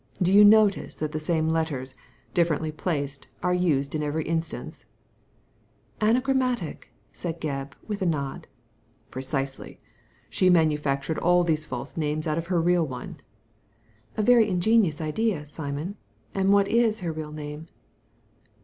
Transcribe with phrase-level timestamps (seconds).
[0.19, 1.93] Do you notice that the same letters,
[2.33, 4.83] differently placed, are used in every instance?"
[6.01, 8.47] Anagrammatic!" said Gebb, with a nod."
[9.11, 9.77] Precisely 1
[10.31, 13.17] She manufactured all these false names out of her real one.""
[14.17, 15.97] A very ingenious idea, Simon.
[16.33, 17.67] And what is her real name